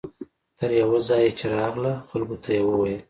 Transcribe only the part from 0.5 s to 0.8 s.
تر